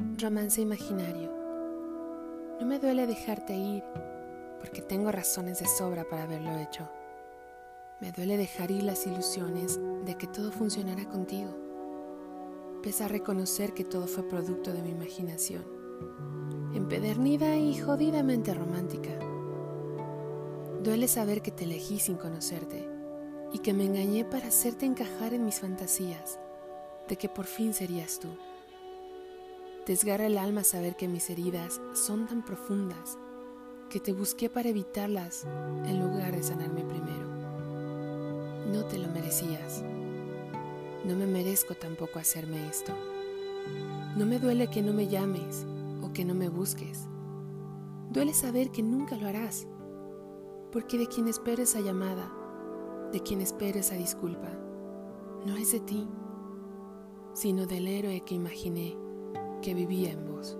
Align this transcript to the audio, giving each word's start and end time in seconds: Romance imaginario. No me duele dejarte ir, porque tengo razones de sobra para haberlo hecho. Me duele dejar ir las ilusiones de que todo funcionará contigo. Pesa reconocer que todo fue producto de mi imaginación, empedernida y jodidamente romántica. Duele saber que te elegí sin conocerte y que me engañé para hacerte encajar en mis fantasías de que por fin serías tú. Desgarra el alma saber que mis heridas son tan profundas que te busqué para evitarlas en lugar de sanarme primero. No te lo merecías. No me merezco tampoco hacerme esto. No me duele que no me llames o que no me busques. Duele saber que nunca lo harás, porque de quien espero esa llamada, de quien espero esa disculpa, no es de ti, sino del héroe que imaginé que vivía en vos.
Romance 0.00 0.62
imaginario. 0.62 1.30
No 2.58 2.66
me 2.66 2.78
duele 2.78 3.06
dejarte 3.06 3.54
ir, 3.54 3.84
porque 4.58 4.80
tengo 4.80 5.12
razones 5.12 5.60
de 5.60 5.66
sobra 5.66 6.04
para 6.04 6.22
haberlo 6.22 6.58
hecho. 6.58 6.88
Me 8.00 8.10
duele 8.10 8.38
dejar 8.38 8.70
ir 8.70 8.82
las 8.82 9.06
ilusiones 9.06 9.78
de 10.06 10.14
que 10.16 10.26
todo 10.26 10.52
funcionará 10.52 11.04
contigo. 11.06 11.54
Pesa 12.82 13.08
reconocer 13.08 13.74
que 13.74 13.84
todo 13.84 14.06
fue 14.06 14.26
producto 14.26 14.72
de 14.72 14.80
mi 14.80 14.88
imaginación, 14.88 15.66
empedernida 16.74 17.56
y 17.56 17.78
jodidamente 17.78 18.54
romántica. 18.54 19.10
Duele 20.82 21.08
saber 21.08 21.42
que 21.42 21.50
te 21.50 21.64
elegí 21.64 21.98
sin 21.98 22.16
conocerte 22.16 22.88
y 23.52 23.58
que 23.58 23.74
me 23.74 23.84
engañé 23.84 24.24
para 24.24 24.48
hacerte 24.48 24.86
encajar 24.86 25.34
en 25.34 25.44
mis 25.44 25.60
fantasías 25.60 26.38
de 27.06 27.16
que 27.16 27.28
por 27.28 27.44
fin 27.44 27.74
serías 27.74 28.18
tú. 28.18 28.28
Desgarra 29.86 30.26
el 30.26 30.36
alma 30.36 30.62
saber 30.62 30.94
que 30.94 31.08
mis 31.08 31.30
heridas 31.30 31.80
son 31.94 32.26
tan 32.26 32.44
profundas 32.44 33.18
que 33.88 33.98
te 33.98 34.12
busqué 34.12 34.50
para 34.50 34.68
evitarlas 34.68 35.46
en 35.86 36.00
lugar 36.00 36.36
de 36.36 36.42
sanarme 36.42 36.82
primero. 36.82 37.28
No 38.72 38.84
te 38.84 38.98
lo 38.98 39.08
merecías. 39.08 39.82
No 41.04 41.16
me 41.16 41.26
merezco 41.26 41.74
tampoco 41.74 42.18
hacerme 42.18 42.68
esto. 42.68 42.92
No 44.16 44.26
me 44.26 44.38
duele 44.38 44.68
que 44.68 44.82
no 44.82 44.92
me 44.92 45.08
llames 45.08 45.66
o 46.02 46.12
que 46.12 46.26
no 46.26 46.34
me 46.34 46.50
busques. 46.50 47.08
Duele 48.10 48.34
saber 48.34 48.70
que 48.70 48.82
nunca 48.82 49.16
lo 49.16 49.26
harás, 49.26 49.66
porque 50.72 50.98
de 50.98 51.06
quien 51.06 51.26
espero 51.26 51.62
esa 51.62 51.80
llamada, 51.80 52.30
de 53.12 53.20
quien 53.20 53.40
espero 53.40 53.78
esa 53.78 53.94
disculpa, 53.94 54.50
no 55.46 55.56
es 55.56 55.72
de 55.72 55.80
ti, 55.80 56.06
sino 57.32 57.66
del 57.66 57.88
héroe 57.88 58.20
que 58.20 58.34
imaginé 58.34 58.96
que 59.60 59.74
vivía 59.74 60.10
en 60.10 60.26
vos. 60.26 60.58